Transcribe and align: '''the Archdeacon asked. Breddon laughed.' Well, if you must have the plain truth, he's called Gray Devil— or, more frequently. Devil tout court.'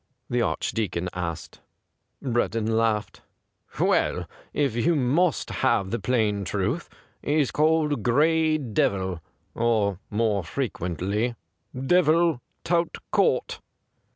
'''the 0.31 0.41
Archdeacon 0.41 1.09
asked. 1.13 1.59
Breddon 2.23 2.67
laughed.' 2.75 3.21
Well, 3.79 4.27
if 4.51 4.75
you 4.75 4.95
must 4.95 5.51
have 5.61 5.91
the 5.91 5.99
plain 5.99 6.43
truth, 6.43 6.89
he's 7.21 7.51
called 7.51 8.01
Gray 8.01 8.57
Devil— 8.57 9.21
or, 9.53 9.99
more 10.09 10.43
frequently. 10.43 11.35
Devil 11.79 12.41
tout 12.63 12.97
court.' 13.11 13.59